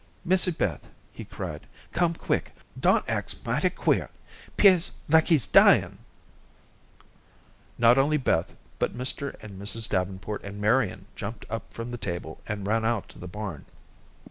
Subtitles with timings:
[0.25, 4.09] "Missy Beth," he cried, "come quick; Don acts mighty queer.
[4.57, 5.99] 'Pears like he's dying."
[7.77, 9.35] Not only Beth, but Mr.
[9.43, 9.87] and Mrs.
[9.87, 13.65] Davenport and Marian jumped up from the table and ran out to the barn.